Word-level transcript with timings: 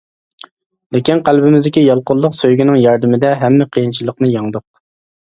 لېكىن 0.97 1.21
قەلبىمىزدىكى 1.29 1.85
يالقۇنلۇق 1.89 2.39
سۆيگۈنىڭ 2.41 2.81
ياردىمىدە 2.87 3.37
ھەممە 3.45 3.73
قىيىنچىلىقنى 3.79 4.37
يەڭدۇق. 4.37 4.71